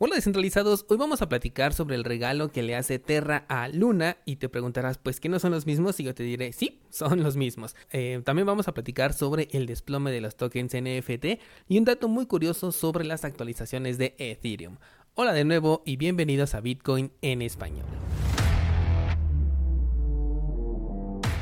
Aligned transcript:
Hola 0.00 0.14
descentralizados, 0.14 0.86
hoy 0.88 0.96
vamos 0.96 1.22
a 1.22 1.28
platicar 1.28 1.74
sobre 1.74 1.96
el 1.96 2.04
regalo 2.04 2.52
que 2.52 2.62
le 2.62 2.76
hace 2.76 3.00
Terra 3.00 3.44
a 3.48 3.66
Luna 3.66 4.16
y 4.24 4.36
te 4.36 4.48
preguntarás, 4.48 4.96
pues 4.96 5.18
que 5.18 5.28
no 5.28 5.40
son 5.40 5.50
los 5.50 5.66
mismos 5.66 5.98
y 5.98 6.04
yo 6.04 6.14
te 6.14 6.22
diré, 6.22 6.52
sí, 6.52 6.78
son 6.88 7.20
los 7.24 7.36
mismos. 7.36 7.74
Eh, 7.90 8.22
también 8.24 8.46
vamos 8.46 8.68
a 8.68 8.74
platicar 8.74 9.12
sobre 9.12 9.48
el 9.50 9.66
desplome 9.66 10.12
de 10.12 10.20
los 10.20 10.36
tokens 10.36 10.72
NFT 10.72 11.40
y 11.66 11.78
un 11.78 11.84
dato 11.84 12.06
muy 12.06 12.26
curioso 12.26 12.70
sobre 12.70 13.04
las 13.04 13.24
actualizaciones 13.24 13.98
de 13.98 14.14
Ethereum. 14.18 14.76
Hola 15.14 15.32
de 15.32 15.44
nuevo 15.44 15.82
y 15.84 15.96
bienvenidos 15.96 16.54
a 16.54 16.60
Bitcoin 16.60 17.10
en 17.20 17.42
español. 17.42 17.86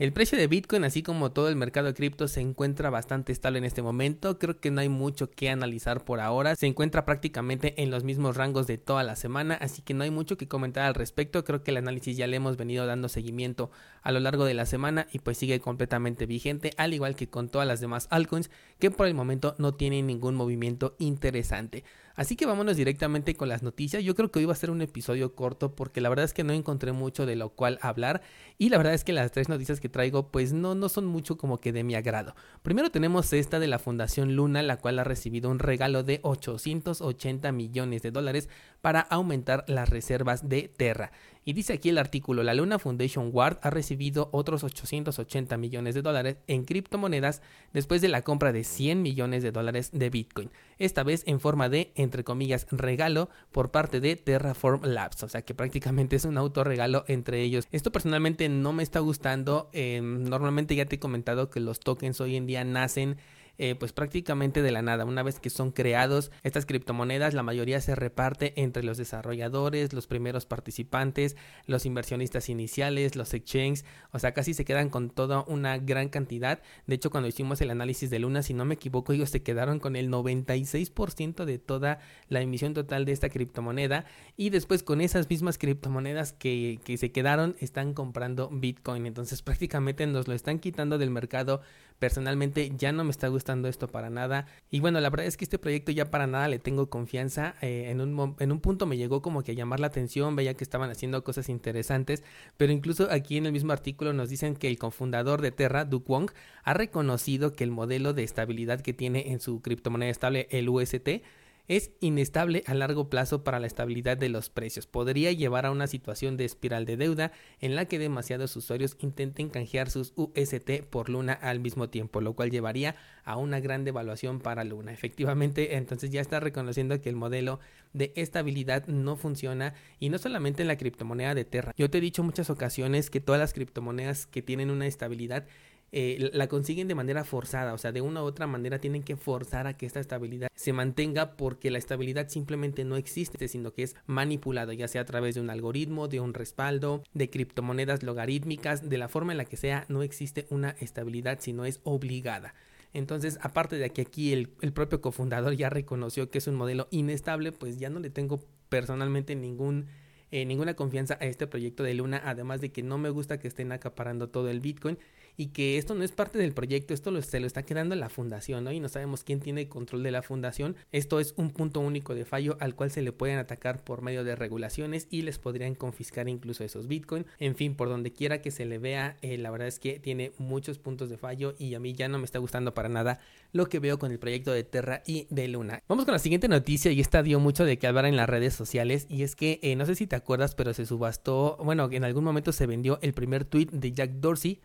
El 0.00 0.14
precio 0.14 0.38
de 0.38 0.46
Bitcoin, 0.46 0.84
así 0.84 1.02
como 1.02 1.30
todo 1.30 1.50
el 1.50 1.56
mercado 1.56 1.88
de 1.88 1.92
cripto, 1.92 2.26
se 2.26 2.40
encuentra 2.40 2.88
bastante 2.88 3.32
estable 3.32 3.58
en 3.58 3.66
este 3.66 3.82
momento. 3.82 4.38
Creo 4.38 4.58
que 4.58 4.70
no 4.70 4.80
hay 4.80 4.88
mucho 4.88 5.30
que 5.30 5.50
analizar 5.50 6.06
por 6.06 6.20
ahora. 6.20 6.56
Se 6.56 6.66
encuentra 6.66 7.04
prácticamente 7.04 7.82
en 7.82 7.90
los 7.90 8.02
mismos 8.02 8.34
rangos 8.34 8.66
de 8.66 8.78
toda 8.78 9.02
la 9.02 9.14
semana, 9.14 9.56
así 9.56 9.82
que 9.82 9.92
no 9.92 10.02
hay 10.02 10.10
mucho 10.10 10.38
que 10.38 10.48
comentar 10.48 10.86
al 10.86 10.94
respecto. 10.94 11.44
Creo 11.44 11.62
que 11.62 11.70
el 11.70 11.76
análisis 11.76 12.16
ya 12.16 12.26
le 12.26 12.36
hemos 12.36 12.56
venido 12.56 12.86
dando 12.86 13.10
seguimiento 13.10 13.70
a 14.00 14.10
lo 14.10 14.20
largo 14.20 14.46
de 14.46 14.54
la 14.54 14.64
semana 14.64 15.06
y 15.12 15.18
pues 15.18 15.36
sigue 15.36 15.60
completamente 15.60 16.24
vigente, 16.24 16.72
al 16.78 16.94
igual 16.94 17.14
que 17.14 17.28
con 17.28 17.50
todas 17.50 17.68
las 17.68 17.80
demás 17.80 18.08
altcoins 18.08 18.50
que 18.78 18.90
por 18.90 19.06
el 19.06 19.12
momento 19.12 19.54
no 19.58 19.74
tienen 19.74 20.06
ningún 20.06 20.34
movimiento 20.34 20.96
interesante. 20.98 21.84
Así 22.20 22.36
que 22.36 22.44
vámonos 22.44 22.76
directamente 22.76 23.34
con 23.34 23.48
las 23.48 23.62
noticias. 23.62 24.04
Yo 24.04 24.14
creo 24.14 24.30
que 24.30 24.40
hoy 24.40 24.44
va 24.44 24.52
a 24.52 24.56
ser 24.56 24.70
un 24.70 24.82
episodio 24.82 25.34
corto 25.34 25.74
porque 25.74 26.02
la 26.02 26.10
verdad 26.10 26.26
es 26.26 26.34
que 26.34 26.44
no 26.44 26.52
encontré 26.52 26.92
mucho 26.92 27.24
de 27.24 27.34
lo 27.34 27.48
cual 27.48 27.78
hablar 27.80 28.20
y 28.58 28.68
la 28.68 28.76
verdad 28.76 28.92
es 28.92 29.04
que 29.04 29.14
las 29.14 29.32
tres 29.32 29.48
noticias 29.48 29.80
que 29.80 29.88
traigo 29.88 30.30
pues 30.30 30.52
no, 30.52 30.74
no 30.74 30.90
son 30.90 31.06
mucho 31.06 31.38
como 31.38 31.60
que 31.60 31.72
de 31.72 31.82
mi 31.82 31.94
agrado. 31.94 32.34
Primero 32.60 32.90
tenemos 32.90 33.32
esta 33.32 33.58
de 33.58 33.68
la 33.68 33.78
Fundación 33.78 34.36
Luna, 34.36 34.60
la 34.60 34.76
cual 34.76 34.98
ha 34.98 35.04
recibido 35.04 35.48
un 35.48 35.60
regalo 35.60 36.02
de 36.02 36.20
880 36.22 37.52
millones 37.52 38.02
de 38.02 38.10
dólares 38.10 38.50
para 38.82 39.00
aumentar 39.00 39.64
las 39.66 39.88
reservas 39.88 40.46
de 40.46 40.68
Terra. 40.68 41.12
Y 41.50 41.52
dice 41.52 41.72
aquí 41.72 41.88
el 41.88 41.98
artículo, 41.98 42.44
la 42.44 42.54
Luna 42.54 42.78
Foundation 42.78 43.30
Ward 43.32 43.58
ha 43.62 43.70
recibido 43.70 44.28
otros 44.30 44.62
880 44.62 45.56
millones 45.56 45.96
de 45.96 46.02
dólares 46.02 46.36
en 46.46 46.64
criptomonedas 46.64 47.42
después 47.72 48.00
de 48.00 48.06
la 48.06 48.22
compra 48.22 48.52
de 48.52 48.62
100 48.62 49.02
millones 49.02 49.42
de 49.42 49.50
dólares 49.50 49.90
de 49.92 50.10
Bitcoin, 50.10 50.52
esta 50.78 51.02
vez 51.02 51.24
en 51.26 51.40
forma 51.40 51.68
de, 51.68 51.90
entre 51.96 52.22
comillas, 52.22 52.68
regalo 52.70 53.30
por 53.50 53.72
parte 53.72 53.98
de 53.98 54.14
Terraform 54.14 54.84
Labs, 54.84 55.24
o 55.24 55.28
sea 55.28 55.42
que 55.42 55.52
prácticamente 55.52 56.14
es 56.14 56.24
un 56.24 56.38
autorregalo 56.38 57.04
entre 57.08 57.42
ellos. 57.42 57.66
Esto 57.72 57.90
personalmente 57.90 58.48
no 58.48 58.72
me 58.72 58.84
está 58.84 59.00
gustando, 59.00 59.70
em, 59.72 60.22
normalmente 60.22 60.76
ya 60.76 60.84
te 60.84 60.94
he 60.94 61.00
comentado 61.00 61.50
que 61.50 61.58
los 61.58 61.80
tokens 61.80 62.20
hoy 62.20 62.36
en 62.36 62.46
día 62.46 62.62
nacen 62.62 63.16
eh, 63.62 63.74
pues 63.74 63.92
prácticamente 63.92 64.62
de 64.62 64.72
la 64.72 64.80
nada. 64.80 65.04
Una 65.04 65.22
vez 65.22 65.38
que 65.38 65.50
son 65.50 65.70
creados 65.70 66.32
estas 66.44 66.64
criptomonedas, 66.64 67.34
la 67.34 67.42
mayoría 67.42 67.78
se 67.82 67.94
reparte 67.94 68.54
entre 68.58 68.82
los 68.82 68.96
desarrolladores, 68.96 69.92
los 69.92 70.06
primeros 70.06 70.46
participantes, 70.46 71.36
los 71.66 71.84
inversionistas 71.84 72.48
iniciales, 72.48 73.16
los 73.16 73.34
exchanges, 73.34 73.84
o 74.12 74.18
sea, 74.18 74.32
casi 74.32 74.54
se 74.54 74.64
quedan 74.64 74.88
con 74.88 75.10
toda 75.10 75.44
una 75.46 75.76
gran 75.76 76.08
cantidad. 76.08 76.62
De 76.86 76.94
hecho, 76.94 77.10
cuando 77.10 77.28
hicimos 77.28 77.60
el 77.60 77.68
análisis 77.68 78.08
de 78.08 78.20
Luna, 78.20 78.42
si 78.42 78.54
no 78.54 78.64
me 78.64 78.76
equivoco, 78.76 79.12
ellos 79.12 79.28
se 79.28 79.42
quedaron 79.42 79.78
con 79.78 79.94
el 79.94 80.08
96% 80.08 81.44
de 81.44 81.58
toda 81.58 81.98
la 82.28 82.40
emisión 82.40 82.72
total 82.72 83.04
de 83.04 83.12
esta 83.12 83.28
criptomoneda 83.28 84.06
y 84.38 84.48
después 84.48 84.82
con 84.82 85.02
esas 85.02 85.28
mismas 85.28 85.58
criptomonedas 85.58 86.32
que, 86.32 86.80
que 86.82 86.96
se 86.96 87.12
quedaron 87.12 87.56
están 87.60 87.92
comprando 87.92 88.48
Bitcoin. 88.50 89.04
Entonces 89.04 89.42
prácticamente 89.50 90.06
nos 90.06 90.28
lo 90.28 90.34
están 90.34 90.60
quitando 90.60 90.96
del 90.96 91.10
mercado 91.10 91.60
Personalmente 92.00 92.72
ya 92.78 92.92
no 92.92 93.04
me 93.04 93.10
está 93.10 93.28
gustando 93.28 93.49
esto 93.68 93.88
para 93.88 94.10
nada. 94.10 94.46
Y 94.70 94.80
bueno, 94.80 95.00
la 95.00 95.10
verdad 95.10 95.26
es 95.26 95.36
que 95.36 95.44
este 95.44 95.58
proyecto 95.58 95.92
ya 95.92 96.10
para 96.10 96.26
nada 96.26 96.48
le 96.48 96.58
tengo 96.58 96.90
confianza. 96.90 97.54
Eh, 97.60 97.90
en, 97.90 98.00
un, 98.00 98.36
en 98.38 98.52
un 98.52 98.60
punto 98.60 98.86
me 98.86 98.96
llegó 98.96 99.22
como 99.22 99.42
que 99.42 99.52
a 99.52 99.54
llamar 99.54 99.80
la 99.80 99.88
atención, 99.88 100.36
veía 100.36 100.54
que 100.54 100.64
estaban 100.64 100.90
haciendo 100.90 101.22
cosas 101.24 101.48
interesantes. 101.48 102.22
Pero 102.56 102.72
incluso 102.72 103.08
aquí 103.10 103.36
en 103.36 103.46
el 103.46 103.52
mismo 103.52 103.72
artículo 103.72 104.12
nos 104.12 104.28
dicen 104.28 104.56
que 104.56 104.68
el 104.68 104.78
cofundador 104.78 105.40
de 105.40 105.52
Terra, 105.52 105.84
Duke 105.84 106.06
Wong, 106.08 106.30
ha 106.62 106.74
reconocido 106.74 107.52
que 107.52 107.64
el 107.64 107.70
modelo 107.70 108.12
de 108.12 108.22
estabilidad 108.22 108.80
que 108.80 108.92
tiene 108.92 109.32
en 109.32 109.40
su 109.40 109.60
criptomoneda 109.60 110.10
estable, 110.10 110.46
el 110.50 110.68
UST, 110.68 111.22
es 111.70 111.92
inestable 112.00 112.64
a 112.66 112.74
largo 112.74 113.08
plazo 113.08 113.44
para 113.44 113.60
la 113.60 113.68
estabilidad 113.68 114.16
de 114.16 114.28
los 114.28 114.50
precios. 114.50 114.88
Podría 114.88 115.30
llevar 115.30 115.66
a 115.66 115.70
una 115.70 115.86
situación 115.86 116.36
de 116.36 116.44
espiral 116.44 116.84
de 116.84 116.96
deuda 116.96 117.30
en 117.60 117.76
la 117.76 117.84
que 117.84 118.00
demasiados 118.00 118.56
usuarios 118.56 118.96
intenten 118.98 119.50
canjear 119.50 119.88
sus 119.88 120.12
UST 120.16 120.82
por 120.90 121.08
Luna 121.08 121.32
al 121.32 121.60
mismo 121.60 121.88
tiempo, 121.88 122.20
lo 122.20 122.34
cual 122.34 122.50
llevaría 122.50 122.96
a 123.22 123.36
una 123.36 123.60
gran 123.60 123.84
devaluación 123.84 124.40
para 124.40 124.64
Luna. 124.64 124.92
Efectivamente, 124.92 125.76
entonces 125.76 126.10
ya 126.10 126.20
está 126.20 126.40
reconociendo 126.40 127.00
que 127.00 127.08
el 127.08 127.14
modelo 127.14 127.60
de 127.92 128.12
estabilidad 128.16 128.88
no 128.88 129.14
funciona 129.14 129.74
y 130.00 130.08
no 130.08 130.18
solamente 130.18 130.62
en 130.62 130.68
la 130.68 130.76
criptomoneda 130.76 131.36
de 131.36 131.44
Terra. 131.44 131.72
Yo 131.76 131.88
te 131.88 131.98
he 131.98 132.00
dicho 132.00 132.24
muchas 132.24 132.50
ocasiones 132.50 133.10
que 133.10 133.20
todas 133.20 133.40
las 133.40 133.52
criptomonedas 133.52 134.26
que 134.26 134.42
tienen 134.42 134.70
una 134.70 134.88
estabilidad 134.88 135.46
eh, 135.92 136.30
la 136.32 136.46
consiguen 136.46 136.86
de 136.86 136.94
manera 136.94 137.24
forzada, 137.24 137.74
o 137.74 137.78
sea, 137.78 137.90
de 137.90 138.00
una 138.00 138.22
u 138.22 138.26
otra 138.26 138.46
manera 138.46 138.78
tienen 138.78 139.02
que 139.02 139.16
forzar 139.16 139.66
a 139.66 139.76
que 139.76 139.86
esta 139.86 139.98
estabilidad 139.98 140.48
se 140.54 140.72
mantenga 140.72 141.36
porque 141.36 141.70
la 141.70 141.78
estabilidad 141.78 142.28
simplemente 142.28 142.84
no 142.84 142.96
existe, 142.96 143.48
sino 143.48 143.72
que 143.72 143.82
es 143.82 143.96
manipulado, 144.06 144.72
ya 144.72 144.86
sea 144.86 145.02
a 145.02 145.06
través 145.06 145.34
de 145.34 145.40
un 145.40 145.50
algoritmo, 145.50 146.06
de 146.06 146.20
un 146.20 146.32
respaldo, 146.32 147.02
de 147.12 147.28
criptomonedas 147.28 148.02
logarítmicas, 148.04 148.88
de 148.88 148.98
la 148.98 149.08
forma 149.08 149.32
en 149.32 149.38
la 149.38 149.46
que 149.46 149.56
sea, 149.56 149.84
no 149.88 150.02
existe 150.02 150.46
una 150.50 150.76
estabilidad, 150.80 151.38
sino 151.40 151.64
es 151.64 151.80
obligada. 151.82 152.54
Entonces, 152.92 153.38
aparte 153.42 153.76
de 153.76 153.90
que 153.90 154.02
aquí 154.02 154.32
el, 154.32 154.50
el, 154.60 154.72
propio 154.72 155.00
cofundador 155.00 155.54
ya 155.54 155.70
reconoció 155.70 156.30
que 156.30 156.38
es 156.38 156.46
un 156.46 156.56
modelo 156.56 156.88
inestable, 156.90 157.52
pues 157.52 157.78
ya 157.78 157.88
no 157.88 158.00
le 158.00 158.10
tengo 158.10 158.40
personalmente 158.68 159.36
ningún, 159.36 159.86
eh, 160.30 160.44
ninguna 160.44 160.74
confianza 160.74 161.16
a 161.20 161.26
este 161.26 161.46
proyecto 161.46 161.82
de 161.82 161.94
Luna, 161.94 162.20
además 162.24 162.60
de 162.60 162.72
que 162.72 162.82
no 162.82 162.98
me 162.98 163.10
gusta 163.10 163.38
que 163.38 163.48
estén 163.48 163.72
acaparando 163.72 164.28
todo 164.28 164.48
el 164.48 164.60
Bitcoin 164.60 164.98
y 165.40 165.46
que 165.46 165.78
esto 165.78 165.94
no 165.94 166.04
es 166.04 166.12
parte 166.12 166.38
del 166.38 166.52
proyecto, 166.52 166.92
esto 166.92 167.10
lo, 167.10 167.22
se 167.22 167.40
lo 167.40 167.46
está 167.46 167.62
quedando 167.62 167.94
la 167.94 168.10
fundación, 168.10 168.62
¿no? 168.62 168.72
Y 168.72 168.78
no 168.78 168.90
sabemos 168.90 169.24
quién 169.24 169.40
tiene 169.40 169.70
control 169.70 170.02
de 170.02 170.10
la 170.10 170.20
fundación. 170.20 170.76
Esto 170.92 171.18
es 171.18 171.32
un 171.38 171.48
punto 171.48 171.80
único 171.80 172.14
de 172.14 172.26
fallo 172.26 172.58
al 172.60 172.74
cual 172.74 172.90
se 172.90 173.00
le 173.00 173.10
pueden 173.10 173.38
atacar 173.38 173.82
por 173.82 174.02
medio 174.02 174.22
de 174.22 174.36
regulaciones 174.36 175.08
y 175.08 175.22
les 175.22 175.38
podrían 175.38 175.74
confiscar 175.74 176.28
incluso 176.28 176.62
esos 176.62 176.88
Bitcoin. 176.88 177.24
En 177.38 177.56
fin, 177.56 177.74
por 177.74 177.88
donde 177.88 178.12
quiera 178.12 178.42
que 178.42 178.50
se 178.50 178.66
le 178.66 178.76
vea, 178.76 179.16
eh, 179.22 179.38
la 179.38 179.50
verdad 179.50 179.68
es 179.68 179.78
que 179.78 179.98
tiene 179.98 180.32
muchos 180.36 180.78
puntos 180.78 181.08
de 181.08 181.16
fallo 181.16 181.54
y 181.58 181.72
a 181.72 181.80
mí 181.80 181.94
ya 181.94 182.08
no 182.08 182.18
me 182.18 182.26
está 182.26 182.38
gustando 182.38 182.74
para 182.74 182.90
nada 182.90 183.18
lo 183.52 183.66
que 183.70 183.78
veo 183.78 183.98
con 183.98 184.12
el 184.12 184.18
proyecto 184.18 184.52
de 184.52 184.62
Terra 184.62 185.02
y 185.06 185.26
de 185.30 185.48
Luna. 185.48 185.82
Vamos 185.88 186.04
con 186.04 186.12
la 186.12 186.18
siguiente 186.18 186.48
noticia 186.48 186.92
y 186.92 187.00
esta 187.00 187.22
dio 187.22 187.40
mucho 187.40 187.64
de 187.64 187.78
que 187.78 187.86
hablar 187.86 188.04
en 188.04 188.16
las 188.16 188.28
redes 188.28 188.52
sociales 188.52 189.06
y 189.08 189.22
es 189.22 189.36
que 189.36 189.58
eh, 189.62 189.74
no 189.74 189.86
sé 189.86 189.94
si 189.94 190.06
te 190.06 190.16
acuerdas, 190.16 190.54
pero 190.54 190.74
se 190.74 190.84
subastó, 190.84 191.56
bueno, 191.64 191.88
en 191.90 192.04
algún 192.04 192.24
momento 192.24 192.52
se 192.52 192.66
vendió 192.66 192.98
el 193.00 193.14
primer 193.14 193.46
tweet 193.46 193.68
de 193.72 193.92
Jack 193.92 194.10
Dorsey 194.16 194.60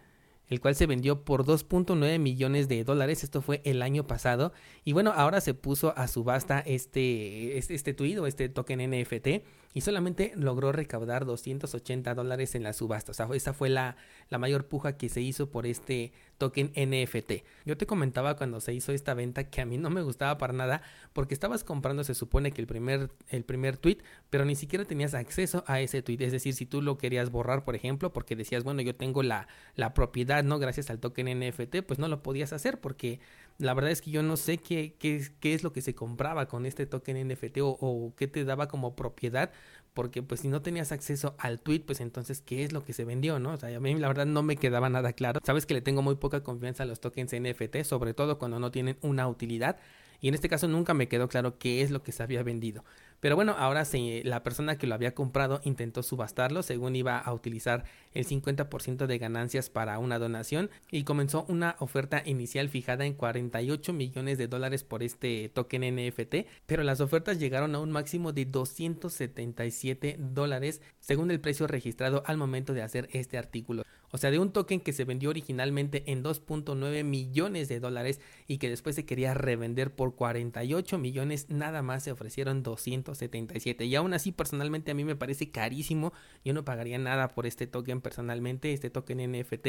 el 0.49 0.59
cual 0.59 0.75
se 0.75 0.85
vendió 0.85 1.23
por 1.23 1.45
2.9 1.45 2.19
millones 2.19 2.67
de 2.67 2.83
dólares. 2.83 3.23
Esto 3.23 3.41
fue 3.41 3.61
el 3.63 3.81
año 3.81 4.07
pasado. 4.07 4.53
Y 4.83 4.93
bueno, 4.93 5.11
ahora 5.15 5.41
se 5.41 5.53
puso 5.53 5.97
a 5.97 6.07
subasta 6.07 6.59
este, 6.59 7.57
este, 7.57 7.75
este 7.75 8.19
o 8.19 8.27
este 8.27 8.49
token 8.49 8.91
NFT 8.91 9.43
y 9.75 9.81
solamente 9.81 10.31
logró 10.37 10.71
recaudar 10.71 11.25
280 11.25 12.15
dólares 12.15 12.55
en 12.55 12.63
la 12.63 12.71
subasta. 12.71 13.11
O 13.11 13.13
sea, 13.13 13.27
esa 13.33 13.51
fue 13.51 13.67
la, 13.67 13.97
la 14.29 14.37
mayor 14.37 14.67
puja 14.67 14.95
que 14.95 15.09
se 15.09 15.19
hizo 15.19 15.51
por 15.51 15.67
este 15.67 16.13
token 16.37 16.71
NFT. 16.77 17.43
Yo 17.65 17.75
te 17.75 17.85
comentaba 17.85 18.37
cuando 18.37 18.61
se 18.61 18.73
hizo 18.73 18.93
esta 18.93 19.13
venta 19.13 19.49
que 19.49 19.59
a 19.59 19.65
mí 19.65 19.77
no 19.77 19.89
me 19.89 20.01
gustaba 20.01 20.37
para 20.37 20.53
nada 20.53 20.81
porque 21.11 21.33
estabas 21.33 21.65
comprando, 21.65 22.05
se 22.05 22.15
supone 22.15 22.53
que 22.53 22.61
el 22.61 22.67
primer, 22.67 23.11
el 23.27 23.43
primer 23.43 23.75
tweet, 23.75 23.97
pero 24.29 24.45
ni 24.45 24.55
siquiera 24.55 24.85
tenías 24.85 25.13
acceso 25.13 25.65
a 25.67 25.81
ese 25.81 26.01
tweet. 26.01 26.21
Es 26.21 26.31
decir, 26.31 26.53
si 26.53 26.65
tú 26.65 26.81
lo 26.81 26.97
querías 26.97 27.29
borrar, 27.29 27.65
por 27.65 27.75
ejemplo, 27.75 28.13
porque 28.13 28.37
decías, 28.37 28.63
bueno, 28.63 28.81
yo 28.81 28.95
tengo 28.95 29.23
la, 29.23 29.49
la 29.75 29.93
propiedad, 29.93 30.41
¿no? 30.45 30.57
Gracias 30.57 30.89
al 30.89 30.99
token 30.99 31.37
NFT, 31.37 31.81
pues 31.85 31.99
no 31.99 32.07
lo 32.07 32.23
podías 32.23 32.53
hacer 32.53 32.79
porque 32.79 33.19
La 33.57 33.73
verdad 33.73 33.91
es 33.91 34.01
que 34.01 34.11
yo 34.11 34.21
no 34.21 34.35
sé 34.35 34.57
qué, 34.57 34.95
qué, 34.99 35.25
qué 35.39 35.53
es 35.53 35.63
lo 35.63 35.71
que 35.71 35.81
se 35.81 35.95
compraba 35.95 36.47
con 36.47 36.65
este 36.65 36.85
token 36.85 37.29
NFT 37.29 37.59
o, 37.59 37.69
o 37.79 38.13
qué 38.15 38.27
te 38.27 38.43
daba 38.43 38.67
como 38.67 38.95
propiedad, 38.95 39.51
porque 39.93 40.21
pues 40.21 40.41
si 40.41 40.49
no 40.49 40.61
tenías 40.61 40.91
acceso 40.91 41.35
al 41.39 41.61
tweet, 41.61 41.79
pues 41.79 42.01
entonces 42.01 42.41
qué 42.41 42.65
es 42.65 42.73
lo 42.73 42.83
que 42.83 42.91
se 42.91 43.05
vendió, 43.05 43.39
¿no? 43.39 43.53
O 43.53 43.57
sea, 43.57 43.75
a 43.75 43.79
mí 43.79 43.95
la 43.95 44.09
verdad 44.09 44.25
no 44.25 44.43
me 44.43 44.57
quedaba 44.57 44.89
nada 44.89 45.13
claro. 45.13 45.39
Sabes 45.43 45.65
que 45.65 45.73
le 45.73 45.81
tengo 45.81 46.01
muy 46.01 46.15
poca 46.15 46.43
confianza 46.43 46.83
a 46.83 46.85
los 46.85 46.99
tokens 46.99 47.33
NFT, 47.33 47.83
sobre 47.83 48.13
todo 48.13 48.37
cuando 48.37 48.59
no 48.59 48.71
tienen 48.71 48.97
una 49.01 49.27
utilidad. 49.27 49.77
Y 50.19 50.27
en 50.27 50.33
este 50.33 50.49
caso 50.49 50.67
nunca 50.67 50.93
me 50.93 51.07
quedó 51.07 51.27
claro 51.27 51.57
qué 51.57 51.81
es 51.81 51.91
lo 51.91 52.03
que 52.03 52.11
se 52.11 52.23
había 52.23 52.43
vendido. 52.43 52.83
Pero 53.19 53.35
bueno, 53.35 53.55
ahora 53.57 53.85
se, 53.85 54.21
la 54.25 54.43
persona 54.43 54.77
que 54.77 54.87
lo 54.87 54.95
había 54.95 55.13
comprado 55.13 55.61
intentó 55.63 56.03
subastarlo 56.03 56.61
según 56.63 56.95
iba 56.95 57.17
a 57.17 57.33
utilizar 57.33 57.85
el 58.15 58.25
50% 58.25 59.05
de 59.05 59.17
ganancias 59.19 59.69
para 59.69 59.99
una 59.99 60.17
donación 60.17 60.71
y 60.89 61.03
comenzó 61.03 61.45
una 61.47 61.75
oferta 61.79 62.23
inicial 62.25 62.69
fijada 62.69 63.05
en 63.05 63.13
48 63.13 63.93
millones 63.93 64.39
de 64.39 64.47
dólares 64.47 64.83
por 64.83 65.03
este 65.03 65.49
token 65.49 65.95
NFT, 65.95 66.47
pero 66.65 66.81
las 66.83 67.01
ofertas 67.01 67.39
llegaron 67.39 67.75
a 67.75 67.79
un 67.79 67.91
máximo 67.91 68.33
de 68.33 68.45
277 68.45 70.17
dólares 70.17 70.81
según 70.99 71.29
el 71.29 71.39
precio 71.39 71.67
registrado 71.67 72.23
al 72.25 72.37
momento 72.37 72.73
de 72.73 72.81
hacer 72.81 73.09
este 73.11 73.37
artículo. 73.37 73.83
O 74.11 74.17
sea, 74.17 74.31
de 74.31 74.39
un 74.39 74.53
token 74.53 74.79
que 74.79 74.93
se 74.93 75.03
vendió 75.03 75.29
originalmente 75.29 76.09
en 76.09 76.23
2.9 76.23 77.03
millones 77.03 77.67
de 77.67 77.81
dólares 77.81 78.21
y 78.47 78.59
que 78.59 78.69
después 78.69 78.95
se 78.95 79.05
quería 79.05 79.33
revender 79.33 79.93
por 79.93 80.15
48 80.15 80.97
millones, 80.97 81.49
nada 81.49 81.81
más 81.81 82.03
se 82.03 82.13
ofrecieron 82.13 82.63
277. 82.63 83.83
Y 83.83 83.95
aún 83.95 84.13
así, 84.13 84.31
personalmente 84.31 84.91
a 84.91 84.93
mí 84.93 85.03
me 85.03 85.17
parece 85.17 85.51
carísimo. 85.51 86.13
Yo 86.45 86.53
no 86.53 86.63
pagaría 86.63 86.97
nada 86.97 87.27
por 87.27 87.45
este 87.45 87.67
token 87.67 87.99
personalmente, 88.05 88.71
este 88.71 88.91
token 88.91 89.31
NFT 89.31 89.65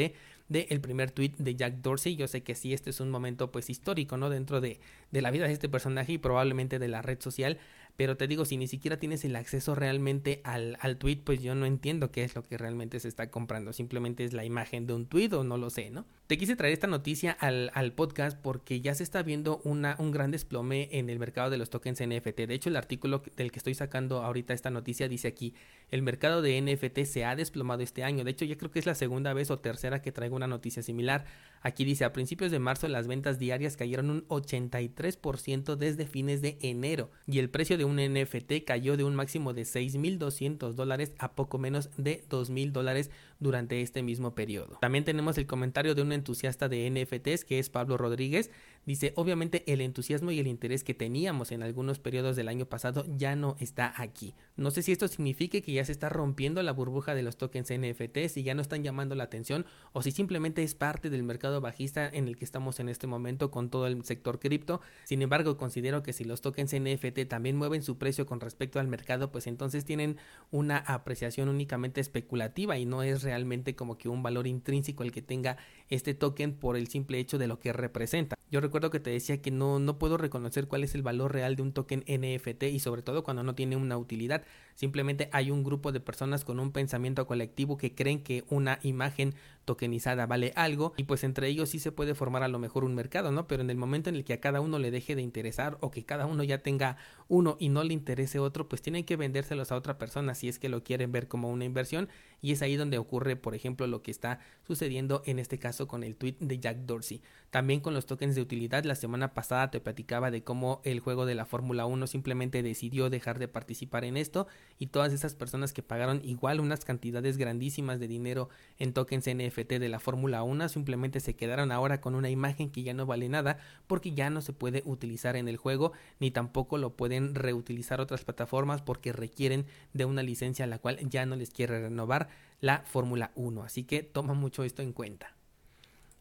del 0.47 0.67
el 0.69 0.79
primer 0.79 1.09
tweet 1.09 1.33
de 1.39 1.55
Jack 1.55 1.77
Dorsey. 1.81 2.15
Yo 2.15 2.27
sé 2.27 2.43
que 2.43 2.53
sí, 2.53 2.71
este 2.71 2.91
es 2.91 2.99
un 2.99 3.09
momento 3.09 3.51
pues 3.51 3.71
histórico, 3.71 4.15
¿no? 4.15 4.29
Dentro 4.29 4.61
de, 4.61 4.79
de 5.09 5.21
la 5.23 5.31
vida 5.31 5.47
de 5.47 5.53
este 5.53 5.69
personaje 5.69 6.13
y 6.13 6.17
probablemente 6.19 6.77
de 6.77 6.87
la 6.87 7.01
red 7.01 7.19
social. 7.19 7.57
Pero 7.97 8.15
te 8.15 8.27
digo, 8.27 8.45
si 8.45 8.57
ni 8.57 8.67
siquiera 8.67 8.99
tienes 8.99 9.25
el 9.25 9.35
acceso 9.35 9.73
realmente 9.73 10.39
al, 10.43 10.77
al 10.81 10.97
tweet, 10.97 11.21
pues 11.23 11.41
yo 11.41 11.55
no 11.55 11.65
entiendo 11.65 12.11
qué 12.11 12.23
es 12.23 12.35
lo 12.35 12.43
que 12.43 12.55
realmente 12.55 12.99
se 12.99 13.07
está 13.07 13.31
comprando. 13.31 13.73
Simplemente 13.73 14.23
es 14.23 14.33
la 14.33 14.45
imagen 14.45 14.85
de 14.85 14.93
un 14.93 15.07
tweet 15.07 15.33
o 15.33 15.43
no 15.43 15.57
lo 15.57 15.71
sé, 15.71 15.89
¿no? 15.89 16.05
Te 16.27 16.37
quise 16.37 16.55
traer 16.55 16.73
esta 16.73 16.85
noticia 16.85 17.31
al, 17.31 17.71
al 17.73 17.93
podcast 17.93 18.37
porque 18.39 18.81
ya 18.81 18.93
se 18.93 19.01
está 19.01 19.23
viendo 19.23 19.61
una, 19.63 19.95
un 19.97 20.11
gran 20.11 20.29
desplome 20.29 20.89
en 20.91 21.09
el 21.09 21.17
mercado 21.17 21.49
de 21.49 21.57
los 21.57 21.71
tokens 21.71 21.99
NFT. 21.99 22.41
De 22.41 22.53
hecho, 22.53 22.69
el 22.69 22.75
artículo 22.75 23.23
del 23.35 23.51
que 23.51 23.57
estoy 23.57 23.73
sacando 23.73 24.21
ahorita 24.21 24.53
esta 24.53 24.69
noticia 24.69 25.07
dice 25.07 25.27
aquí, 25.27 25.55
el 25.89 26.03
mercado 26.03 26.43
de 26.43 26.61
NFT 26.61 26.99
se 27.05 27.25
ha 27.25 27.35
desplomado 27.35 27.81
este 27.81 28.03
año. 28.03 28.23
De 28.23 28.29
hecho, 28.29 28.45
ya 28.45 28.57
creo 28.57 28.69
que 28.69 28.77
es 28.77 28.85
la 28.85 28.93
segunda 28.93 29.33
vez 29.33 29.49
o 29.49 29.57
tercera 29.57 30.03
que 30.03 30.11
traigo 30.11 30.35
una 30.35 30.47
noticia 30.47 30.83
similar. 30.83 31.25
Aquí 31.61 31.85
dice, 31.85 32.05
a 32.05 32.13
principios 32.13 32.51
de 32.51 32.59
marzo 32.59 32.87
las 32.87 33.07
ventas 33.07 33.39
diarias 33.39 33.77
cayeron 33.77 34.09
un 34.09 34.27
83% 34.27 35.75
desde 35.75 36.05
fines 36.05 36.41
de 36.41 36.57
enero 36.61 37.11
y 37.25 37.39
el 37.39 37.49
precio 37.49 37.77
de 37.77 37.85
un 37.85 37.97
NFT 37.97 38.65
cayó 38.65 38.97
de 38.97 39.03
un 39.03 39.15
máximo 39.15 39.53
de 39.53 39.63
6.200 39.63 40.73
dólares 40.73 41.13
a 41.17 41.33
poco 41.33 41.57
menos 41.57 41.89
de 41.97 42.23
2.000 42.29 42.71
dólares 42.71 43.11
durante 43.39 43.81
este 43.81 44.03
mismo 44.03 44.33
periodo. 44.35 44.77
También 44.81 45.03
tenemos 45.03 45.37
el 45.37 45.47
comentario 45.47 45.95
de 45.95 46.01
un 46.01 46.11
entusiasta 46.11 46.69
de 46.69 46.89
NFTs 46.89 47.45
que 47.45 47.59
es 47.59 47.69
Pablo 47.69 47.97
Rodríguez. 47.97 48.51
Dice, 48.85 49.11
obviamente 49.15 49.63
el 49.71 49.81
entusiasmo 49.81 50.31
y 50.31 50.39
el 50.39 50.47
interés 50.47 50.83
que 50.83 50.93
teníamos 50.93 51.51
en 51.51 51.61
algunos 51.61 51.99
periodos 51.99 52.35
del 52.35 52.47
año 52.47 52.65
pasado 52.65 53.05
ya 53.17 53.35
no 53.35 53.57
está 53.59 53.93
aquí. 53.97 54.33
No 54.55 54.71
sé 54.71 54.81
si 54.81 54.91
esto 54.91 55.07
significa 55.07 55.59
que 55.61 55.73
ya 55.73 55.83
se 55.83 55.91
está 55.91 56.09
rompiendo 56.09 56.63
la 56.63 56.71
burbuja 56.71 57.13
de 57.13 57.23
los 57.23 57.37
tokens 57.37 57.71
NFTs 57.71 58.37
y 58.37 58.43
ya 58.43 58.55
no 58.55 58.61
están 58.61 58.83
llamando 58.83 59.13
la 59.15 59.25
atención 59.25 59.65
o 59.91 60.01
si 60.01 60.11
simplemente 60.11 60.63
es 60.63 60.73
parte 60.73 61.09
del 61.09 61.23
mercado 61.23 61.61
bajista 61.61 62.07
en 62.07 62.27
el 62.27 62.37
que 62.37 62.45
estamos 62.45 62.79
en 62.79 62.89
este 62.89 63.07
momento 63.07 63.51
con 63.51 63.69
todo 63.69 63.87
el 63.87 64.03
sector 64.03 64.39
cripto. 64.39 64.81
Sin 65.03 65.21
embargo, 65.21 65.57
considero 65.57 66.01
que 66.01 66.13
si 66.13 66.23
los 66.23 66.41
tokens 66.41 66.73
NFT 66.73 67.27
también 67.27 67.57
mueven 67.57 67.83
su 67.83 67.97
precio 67.97 68.25
con 68.25 68.39
respecto 68.39 68.79
al 68.79 68.87
mercado, 68.87 69.31
pues 69.31 69.47
entonces 69.47 69.85
tienen 69.85 70.17
una 70.49 70.77
apreciación 70.77 71.49
únicamente 71.49 72.01
especulativa 72.01 72.77
y 72.77 72.85
no 72.85 73.03
es 73.03 73.26
realmente 73.27 73.75
como 73.75 73.97
que 73.97 74.07
un 74.07 74.23
valor 74.23 74.47
intrínseco 74.47 75.03
el 75.03 75.11
que 75.11 75.21
tenga 75.21 75.57
este 75.89 76.13
token 76.13 76.53
por 76.53 76.77
el 76.77 76.87
simple 76.87 77.19
hecho 77.19 77.37
de 77.37 77.47
lo 77.47 77.59
que 77.59 77.73
representa. 77.73 78.35
Yo 78.49 78.61
recuerdo 78.61 78.89
que 78.89 79.01
te 79.01 79.09
decía 79.09 79.41
que 79.41 79.51
no, 79.51 79.79
no 79.79 79.99
puedo 79.99 80.17
reconocer 80.17 80.67
cuál 80.67 80.83
es 80.83 80.95
el 80.95 81.01
valor 81.01 81.33
real 81.33 81.57
de 81.57 81.63
un 81.63 81.73
token 81.73 82.05
NFT 82.07 82.63
y 82.63 82.79
sobre 82.79 83.01
todo 83.01 83.23
cuando 83.23 83.43
no 83.43 83.55
tiene 83.55 83.75
una 83.75 83.97
utilidad. 83.97 84.43
Simplemente 84.73 85.29
hay 85.33 85.51
un 85.51 85.63
grupo 85.63 85.91
de 85.91 85.99
personas 85.99 86.45
con 86.45 86.59
un 86.59 86.71
pensamiento 86.71 87.27
colectivo 87.27 87.77
que 87.77 87.93
creen 87.93 88.23
que 88.23 88.45
una 88.49 88.79
imagen 88.83 89.35
tokenizada 89.65 90.25
vale 90.27 90.53
algo 90.55 90.93
y 90.95 91.03
pues 91.03 91.25
entre 91.25 91.49
ellos 91.49 91.69
sí 91.69 91.79
se 91.79 91.91
puede 91.91 92.15
formar 92.15 92.41
a 92.43 92.47
lo 92.47 92.57
mejor 92.57 92.85
un 92.85 92.95
mercado, 92.95 93.31
¿no? 93.31 93.47
Pero 93.47 93.63
en 93.63 93.69
el 93.69 93.75
momento 93.75 94.09
en 94.09 94.15
el 94.15 94.23
que 94.23 94.33
a 94.33 94.39
cada 94.39 94.61
uno 94.61 94.79
le 94.79 94.91
deje 94.91 95.15
de 95.15 95.21
interesar 95.21 95.77
o 95.81 95.91
que 95.91 96.05
cada 96.05 96.25
uno 96.25 96.43
ya 96.43 96.59
tenga 96.59 96.95
uno 97.27 97.57
y 97.59 97.67
no 97.67 97.83
le 97.83 97.93
interese 97.93 98.39
otro, 98.39 98.69
pues 98.69 98.81
tienen 98.81 99.03
que 99.03 99.17
vendérselos 99.17 99.73
a 99.73 99.75
otra 99.75 99.97
persona 99.97 100.35
si 100.35 100.47
es 100.47 100.57
que 100.57 100.69
lo 100.69 100.83
quieren 100.83 101.11
ver 101.11 101.27
como 101.27 101.49
una 101.49 101.65
inversión 101.65 102.07
y 102.41 102.53
es 102.53 102.61
ahí 102.61 102.77
donde 102.77 102.97
ocurre, 102.97 103.35
por 103.35 103.55
ejemplo, 103.55 103.87
lo 103.87 104.01
que 104.01 104.11
está 104.11 104.39
sucediendo 104.65 105.21
en 105.25 105.39
este 105.39 105.59
caso 105.59 105.76
con 105.85 106.05
el 106.05 106.15
tweet 106.15 106.37
de 106.39 106.57
Jack 106.57 106.77
Dorsey. 106.85 107.21
También 107.51 107.79
con 107.79 107.93
los 107.93 108.05
tokens 108.05 108.35
de 108.35 108.41
utilidad, 108.41 108.83
la 108.83 108.95
semana 108.95 109.33
pasada 109.33 109.71
te 109.71 109.79
platicaba 109.79 110.31
de 110.31 110.43
cómo 110.43 110.81
el 110.83 110.99
juego 110.99 111.25
de 111.25 111.35
la 111.35 111.45
Fórmula 111.45 111.85
1 111.85 112.07
simplemente 112.07 112.63
decidió 112.63 113.09
dejar 113.09 113.39
de 113.39 113.47
participar 113.47 114.03
en 114.03 114.17
esto 114.17 114.47
y 114.79 114.87
todas 114.87 115.13
esas 115.13 115.35
personas 115.35 115.71
que 115.71 115.83
pagaron 115.83 116.21
igual 116.23 116.59
unas 116.59 116.83
cantidades 116.83 117.37
grandísimas 117.37 117.99
de 117.99 118.07
dinero 118.07 118.49
en 118.79 118.93
tokens 118.93 119.27
NFT 119.27 119.73
de 119.73 119.89
la 119.89 119.99
Fórmula 119.99 120.43
1 120.43 120.69
simplemente 120.69 121.19
se 121.19 121.35
quedaron 121.35 121.71
ahora 121.71 122.01
con 122.01 122.15
una 122.15 122.29
imagen 122.29 122.69
que 122.69 122.83
ya 122.83 122.93
no 122.93 123.05
vale 123.05 123.29
nada 123.29 123.59
porque 123.87 124.13
ya 124.13 124.29
no 124.29 124.41
se 124.41 124.53
puede 124.53 124.81
utilizar 124.85 125.35
en 125.35 125.47
el 125.47 125.57
juego 125.57 125.93
ni 126.19 126.31
tampoco 126.31 126.77
lo 126.77 126.95
pueden 126.95 127.35
reutilizar 127.35 128.01
otras 128.01 128.23
plataformas 128.23 128.81
porque 128.81 129.13
requieren 129.13 129.65
de 129.93 130.05
una 130.05 130.23
licencia 130.23 130.65
a 130.65 130.67
la 130.67 130.79
cual 130.79 130.99
ya 131.09 131.25
no 131.25 131.35
les 131.35 131.51
quiere 131.51 131.81
renovar 131.81 132.29
la 132.59 132.79
Fórmula 132.79 133.31
1. 133.35 133.63
Así 133.63 133.83
que 133.83 134.03
toma 134.03 134.33
mucho 134.33 134.63
esto 134.63 134.81
en 134.81 134.93
cuenta. 134.93 135.36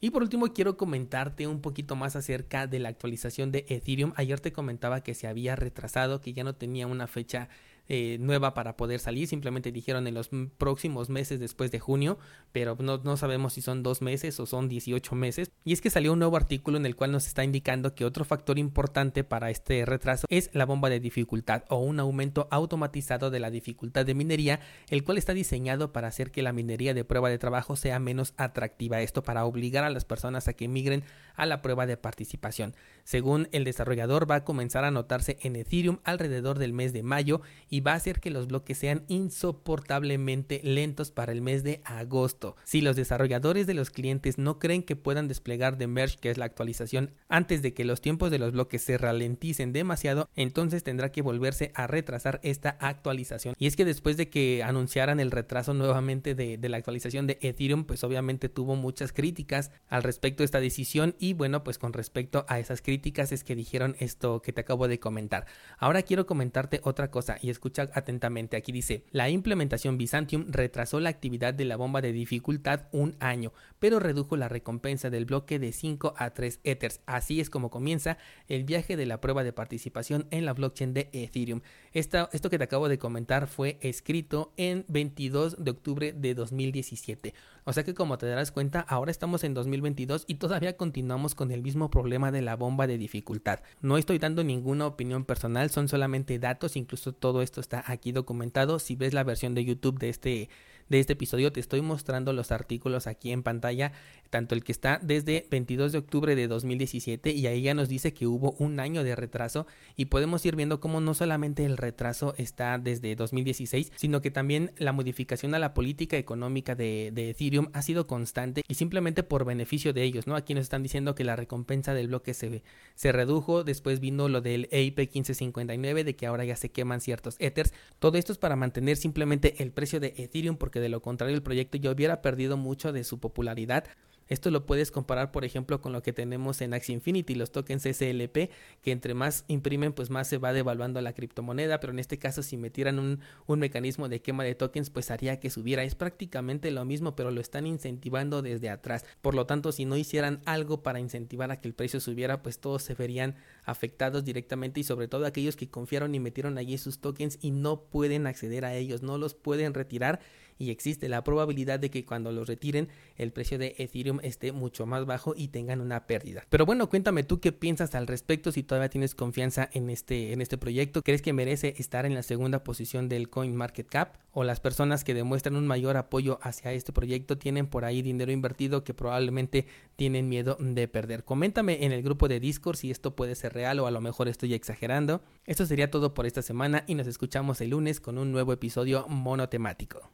Y 0.00 0.10
por 0.10 0.22
último 0.22 0.52
quiero 0.52 0.76
comentarte 0.76 1.46
un 1.46 1.62
poquito 1.62 1.96
más 1.96 2.16
acerca 2.16 2.66
de 2.66 2.78
la 2.78 2.90
actualización 2.90 3.50
de 3.50 3.64
Ethereum. 3.68 4.12
Ayer 4.16 4.40
te 4.40 4.52
comentaba 4.52 5.02
que 5.02 5.14
se 5.14 5.26
había 5.26 5.56
retrasado, 5.56 6.20
que 6.20 6.34
ya 6.34 6.44
no 6.44 6.54
tenía 6.54 6.86
una 6.86 7.06
fecha 7.06 7.48
eh, 7.88 8.18
nueva 8.20 8.54
para 8.54 8.76
poder 8.76 9.00
salir. 9.00 9.28
Simplemente 9.28 9.72
dijeron 9.72 10.06
en 10.06 10.14
los 10.14 10.30
próximos 10.58 11.08
meses 11.08 11.40
después 11.40 11.70
de 11.70 11.78
junio, 11.78 12.18
pero 12.52 12.76
no, 12.80 12.98
no 12.98 13.16
sabemos 13.16 13.54
si 13.54 13.62
son 13.62 13.82
dos 13.82 14.02
meses 14.02 14.38
o 14.40 14.46
son 14.46 14.68
18 14.68 15.14
meses. 15.14 15.50
Y 15.64 15.72
es 15.72 15.80
que 15.80 15.90
salió 15.90 16.12
un 16.12 16.18
nuevo 16.18 16.36
artículo 16.36 16.76
en 16.76 16.86
el 16.86 16.96
cual 16.96 17.12
nos 17.12 17.26
está 17.26 17.44
indicando 17.44 17.94
que 17.94 18.04
otro 18.04 18.24
factor 18.24 18.58
importante 18.58 19.24
para 19.24 19.50
este 19.50 19.84
retraso 19.84 20.26
es 20.30 20.50
la 20.52 20.66
bomba 20.66 20.90
de 20.90 21.00
dificultad 21.00 21.64
o 21.68 21.78
un 21.78 22.00
aumento 22.00 22.48
automatizado 22.50 23.30
de 23.30 23.40
la 23.40 23.50
dificultad 23.50 24.04
de 24.04 24.14
minería, 24.14 24.60
el 24.90 25.04
cual 25.04 25.18
está 25.18 25.34
diseñado 25.34 25.92
para 25.92 26.08
hacer 26.08 26.30
que 26.30 26.42
la 26.42 26.52
minería 26.52 26.94
de 26.94 27.04
prueba 27.04 27.28
de 27.28 27.38
trabajo 27.38 27.76
sea 27.76 27.98
menos 27.98 28.34
atractiva. 28.36 29.00
Esto 29.00 29.22
para 29.22 29.44
obligar 29.44 29.84
a 29.84 29.90
las 29.90 30.04
personas 30.04 30.48
a 30.48 30.54
que 30.54 30.68
migren 30.68 31.04
a 31.36 31.46
la 31.46 31.62
prueba 31.62 31.86
de 31.86 31.96
participación. 31.96 32.74
Según 33.04 33.48
el 33.52 33.64
desarrollador, 33.64 34.28
va 34.28 34.36
a 34.36 34.44
comenzar 34.44 34.84
a 34.84 34.90
notarse 34.90 35.38
en 35.42 35.56
Ethereum 35.56 35.98
alrededor 36.04 36.58
del 36.58 36.72
mes 36.72 36.92
de 36.92 37.02
mayo 37.02 37.40
y 37.68 37.75
va 37.80 37.92
a 37.92 37.96
hacer 37.96 38.20
que 38.20 38.30
los 38.30 38.46
bloques 38.46 38.78
sean 38.78 39.04
insoportablemente 39.08 40.60
lentos 40.62 41.10
para 41.10 41.32
el 41.32 41.42
mes 41.42 41.62
de 41.62 41.80
agosto. 41.84 42.56
Si 42.64 42.80
los 42.80 42.96
desarrolladores 42.96 43.66
de 43.66 43.74
los 43.74 43.90
clientes 43.90 44.38
no 44.38 44.58
creen 44.58 44.82
que 44.82 44.96
puedan 44.96 45.28
desplegar 45.28 45.78
de 45.78 45.86
Merge, 45.86 46.18
que 46.18 46.30
es 46.30 46.38
la 46.38 46.44
actualización, 46.44 47.12
antes 47.28 47.62
de 47.62 47.74
que 47.74 47.84
los 47.84 48.00
tiempos 48.00 48.30
de 48.30 48.38
los 48.38 48.52
bloques 48.52 48.82
se 48.82 48.98
ralenticen 48.98 49.72
demasiado, 49.72 50.28
entonces 50.34 50.82
tendrá 50.82 51.12
que 51.12 51.22
volverse 51.22 51.72
a 51.74 51.86
retrasar 51.86 52.40
esta 52.42 52.76
actualización. 52.80 53.54
Y 53.58 53.66
es 53.66 53.76
que 53.76 53.84
después 53.84 54.16
de 54.16 54.28
que 54.28 54.62
anunciaran 54.62 55.20
el 55.20 55.30
retraso 55.30 55.74
nuevamente 55.74 56.34
de, 56.34 56.58
de 56.58 56.68
la 56.68 56.76
actualización 56.76 57.26
de 57.26 57.38
Ethereum, 57.40 57.84
pues 57.84 58.04
obviamente 58.04 58.48
tuvo 58.48 58.76
muchas 58.76 59.12
críticas 59.12 59.70
al 59.88 60.02
respecto 60.02 60.42
de 60.42 60.46
esta 60.46 60.60
decisión 60.60 61.14
y 61.18 61.32
bueno, 61.32 61.64
pues 61.64 61.78
con 61.78 61.92
respecto 61.92 62.44
a 62.48 62.58
esas 62.58 62.82
críticas 62.82 63.32
es 63.32 63.44
que 63.44 63.54
dijeron 63.54 63.96
esto 63.98 64.42
que 64.42 64.52
te 64.52 64.60
acabo 64.60 64.88
de 64.88 65.00
comentar. 65.00 65.46
Ahora 65.78 66.02
quiero 66.02 66.26
comentarte 66.26 66.80
otra 66.84 67.10
cosa 67.10 67.38
y 67.40 67.50
escucha 67.66 67.90
atentamente. 67.94 68.56
Aquí 68.56 68.72
dice, 68.72 69.04
la 69.10 69.28
implementación 69.28 69.98
Byzantium 69.98 70.46
retrasó 70.48 71.00
la 71.00 71.08
actividad 71.08 71.52
de 71.52 71.64
la 71.64 71.76
bomba 71.76 72.00
de 72.00 72.12
dificultad 72.12 72.82
un 72.92 73.16
año, 73.18 73.52
pero 73.78 73.98
redujo 73.98 74.36
la 74.36 74.48
recompensa 74.48 75.10
del 75.10 75.24
bloque 75.24 75.58
de 75.58 75.72
5 75.72 76.14
a 76.16 76.30
3 76.30 76.60
Ethers. 76.64 77.00
Así 77.06 77.40
es 77.40 77.50
como 77.50 77.70
comienza 77.70 78.18
el 78.48 78.64
viaje 78.64 78.96
de 78.96 79.06
la 79.06 79.20
prueba 79.20 79.42
de 79.42 79.52
participación 79.52 80.26
en 80.30 80.44
la 80.44 80.52
blockchain 80.52 80.94
de 80.94 81.10
Ethereum. 81.12 81.60
Esto, 81.92 82.28
esto 82.32 82.50
que 82.50 82.58
te 82.58 82.64
acabo 82.64 82.88
de 82.88 82.98
comentar 82.98 83.48
fue 83.48 83.78
escrito 83.80 84.52
en 84.56 84.84
22 84.88 85.64
de 85.64 85.70
octubre 85.70 86.12
de 86.12 86.34
2017. 86.34 87.34
O 87.64 87.72
sea 87.72 87.82
que 87.82 87.94
como 87.94 88.16
te 88.16 88.26
darás 88.26 88.52
cuenta, 88.52 88.80
ahora 88.80 89.10
estamos 89.10 89.42
en 89.42 89.52
2022 89.52 90.24
y 90.28 90.36
todavía 90.36 90.76
continuamos 90.76 91.34
con 91.34 91.50
el 91.50 91.62
mismo 91.62 91.90
problema 91.90 92.30
de 92.30 92.40
la 92.40 92.54
bomba 92.54 92.86
de 92.86 92.96
dificultad. 92.96 93.58
No 93.80 93.98
estoy 93.98 94.20
dando 94.20 94.44
ninguna 94.44 94.86
opinión 94.86 95.24
personal, 95.24 95.68
son 95.70 95.88
solamente 95.88 96.38
datos, 96.38 96.76
incluso 96.76 97.12
todo 97.12 97.42
esto 97.42 97.55
está 97.60 97.84
aquí 97.86 98.12
documentado. 98.12 98.78
Si 98.78 98.96
ves 98.96 99.14
la 99.14 99.24
versión 99.24 99.54
de 99.54 99.64
YouTube 99.64 99.98
de 99.98 100.08
este 100.08 100.48
de 100.88 101.00
este 101.00 101.14
episodio 101.14 101.52
te 101.52 101.60
estoy 101.60 101.80
mostrando 101.80 102.32
los 102.32 102.52
artículos 102.52 103.06
aquí 103.06 103.32
en 103.32 103.42
pantalla 103.42 103.92
tanto 104.30 104.54
el 104.54 104.64
que 104.64 104.72
está 104.72 104.98
desde 105.02 105.46
22 105.50 105.92
de 105.92 105.98
octubre 105.98 106.36
de 106.36 106.48
2017 106.48 107.30
y 107.30 107.46
ahí 107.46 107.62
ya 107.62 107.74
nos 107.74 107.88
dice 107.88 108.12
que 108.12 108.26
hubo 108.26 108.52
un 108.58 108.80
año 108.80 109.04
de 109.04 109.16
retraso 109.16 109.66
y 109.96 110.06
podemos 110.06 110.44
ir 110.46 110.56
viendo 110.56 110.80
cómo 110.80 111.00
no 111.00 111.14
solamente 111.14 111.64
el 111.64 111.76
retraso 111.76 112.34
está 112.36 112.78
desde 112.78 113.14
2016, 113.16 113.92
sino 113.96 114.20
que 114.20 114.30
también 114.30 114.72
la 114.76 114.92
modificación 114.92 115.54
a 115.54 115.58
la 115.58 115.74
política 115.74 116.16
económica 116.16 116.74
de, 116.74 117.08
Ethereum 117.16 117.68
ha 117.72 117.82
sido 117.82 118.06
constante 118.06 118.62
y 118.68 118.74
simplemente 118.74 119.22
por 119.22 119.44
beneficio 119.44 119.92
de 119.92 120.02
ellos, 120.02 120.26
¿no? 120.26 120.36
Aquí 120.36 120.54
nos 120.54 120.62
están 120.62 120.82
diciendo 120.82 121.14
que 121.14 121.24
la 121.24 121.36
recompensa 121.36 121.94
del 121.94 122.08
bloque 122.08 122.34
se, 122.34 122.62
se 122.94 123.12
redujo, 123.12 123.64
después 123.64 124.00
vino 124.00 124.28
lo 124.28 124.40
del 124.40 124.68
EIP 124.70 124.98
1559 124.98 126.04
de 126.04 126.16
que 126.16 126.26
ahora 126.26 126.44
ya 126.44 126.56
se 126.56 126.70
queman 126.70 127.00
ciertos 127.00 127.36
Ethers, 127.38 127.72
todo 127.98 128.18
esto 128.18 128.32
es 128.32 128.38
para 128.38 128.56
mantener 128.56 128.96
simplemente 128.96 129.62
el 129.62 129.72
precio 129.72 130.00
de 130.00 130.14
Ethereum 130.16 130.56
porque 130.56 130.80
de 130.80 130.88
lo 130.88 131.00
contrario 131.00 131.34
el 131.36 131.42
proyecto 131.42 131.78
ya 131.78 131.90
hubiera 131.90 132.22
perdido 132.22 132.56
mucho 132.56 132.92
de 132.92 133.04
su 133.04 133.18
popularidad 133.18 133.84
esto 134.28 134.50
lo 134.50 134.66
puedes 134.66 134.90
comparar, 134.90 135.30
por 135.30 135.44
ejemplo, 135.44 135.80
con 135.80 135.92
lo 135.92 136.02
que 136.02 136.12
tenemos 136.12 136.60
en 136.60 136.74
Axie 136.74 136.94
Infinity, 136.94 137.34
los 137.34 137.52
tokens 137.52 137.82
SLP, 137.82 138.50
que 138.82 138.92
entre 138.92 139.14
más 139.14 139.44
imprimen, 139.48 139.92
pues 139.92 140.10
más 140.10 140.28
se 140.28 140.38
va 140.38 140.52
devaluando 140.52 141.00
la 141.00 141.12
criptomoneda, 141.12 141.80
pero 141.80 141.92
en 141.92 141.98
este 141.98 142.18
caso 142.18 142.42
si 142.42 142.56
metieran 142.56 142.98
un, 142.98 143.20
un 143.46 143.58
mecanismo 143.58 144.08
de 144.08 144.20
quema 144.20 144.44
de 144.44 144.54
tokens, 144.54 144.90
pues 144.90 145.10
haría 145.10 145.38
que 145.38 145.50
subiera. 145.50 145.84
Es 145.84 145.94
prácticamente 145.94 146.70
lo 146.70 146.84
mismo, 146.84 147.14
pero 147.14 147.30
lo 147.30 147.40
están 147.40 147.66
incentivando 147.66 148.42
desde 148.42 148.70
atrás. 148.70 149.04
Por 149.22 149.34
lo 149.34 149.46
tanto, 149.46 149.72
si 149.72 149.84
no 149.84 149.96
hicieran 149.96 150.40
algo 150.44 150.82
para 150.82 151.00
incentivar 151.00 151.50
a 151.50 151.60
que 151.60 151.68
el 151.68 151.74
precio 151.74 152.00
subiera, 152.00 152.42
pues 152.42 152.58
todos 152.58 152.82
se 152.82 152.94
verían 152.94 153.36
afectados 153.64 154.24
directamente 154.24 154.80
y 154.80 154.84
sobre 154.84 155.08
todo 155.08 155.26
aquellos 155.26 155.56
que 155.56 155.68
confiaron 155.68 156.14
y 156.14 156.20
metieron 156.20 156.58
allí 156.58 156.78
sus 156.78 157.00
tokens 157.00 157.38
y 157.40 157.50
no 157.50 157.82
pueden 157.82 158.26
acceder 158.26 158.64
a 158.64 158.74
ellos, 158.74 159.02
no 159.02 159.18
los 159.18 159.34
pueden 159.34 159.74
retirar 159.74 160.20
y 160.58 160.70
existe 160.70 161.08
la 161.08 161.24
probabilidad 161.24 161.78
de 161.78 161.90
que 161.90 162.04
cuando 162.04 162.32
los 162.32 162.48
retiren 162.48 162.88
el 163.16 163.32
precio 163.32 163.58
de 163.58 163.74
Ethereum 163.78 164.20
esté 164.22 164.52
mucho 164.52 164.86
más 164.86 165.06
bajo 165.06 165.34
y 165.36 165.48
tengan 165.48 165.80
una 165.80 166.06
pérdida. 166.06 166.44
Pero 166.48 166.66
bueno, 166.66 166.88
cuéntame 166.88 167.24
tú 167.24 167.40
qué 167.40 167.52
piensas 167.52 167.94
al 167.94 168.06
respecto 168.06 168.52
si 168.52 168.62
todavía 168.62 168.88
tienes 168.88 169.14
confianza 169.14 169.68
en 169.72 169.90
este 169.90 170.32
en 170.32 170.40
este 170.40 170.58
proyecto, 170.58 171.02
¿crees 171.02 171.22
que 171.22 171.32
merece 171.32 171.74
estar 171.78 172.06
en 172.06 172.14
la 172.14 172.22
segunda 172.22 172.64
posición 172.64 173.08
del 173.08 173.28
Coin 173.28 173.54
Market 173.54 173.88
Cap 173.88 174.16
o 174.32 174.44
las 174.44 174.60
personas 174.60 175.04
que 175.04 175.14
demuestran 175.14 175.56
un 175.56 175.66
mayor 175.66 175.96
apoyo 175.96 176.38
hacia 176.42 176.72
este 176.72 176.92
proyecto 176.92 177.38
tienen 177.38 177.66
por 177.66 177.84
ahí 177.84 178.02
dinero 178.02 178.32
invertido 178.32 178.84
que 178.84 178.94
probablemente 178.94 179.66
tienen 179.96 180.28
miedo 180.28 180.56
de 180.60 180.88
perder? 180.88 181.24
Coméntame 181.24 181.84
en 181.84 181.92
el 181.92 182.02
grupo 182.02 182.28
de 182.28 182.40
Discord 182.40 182.76
si 182.76 182.90
esto 182.90 183.16
puede 183.16 183.34
ser 183.34 183.54
real 183.54 183.80
o 183.80 183.86
a 183.86 183.90
lo 183.90 184.00
mejor 184.00 184.28
estoy 184.28 184.54
exagerando. 184.54 185.22
Esto 185.44 185.66
sería 185.66 185.90
todo 185.90 186.14
por 186.14 186.26
esta 186.26 186.42
semana 186.42 186.84
y 186.86 186.94
nos 186.94 187.06
escuchamos 187.06 187.60
el 187.60 187.70
lunes 187.70 188.00
con 188.00 188.18
un 188.18 188.32
nuevo 188.32 188.52
episodio 188.52 189.06
monotemático. 189.08 190.00